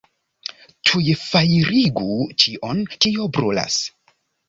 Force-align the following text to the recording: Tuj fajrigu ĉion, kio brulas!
Tuj 0.91 1.03
fajrigu 1.27 2.19
ĉion, 2.45 2.85
kio 2.99 3.33
brulas! 3.39 3.83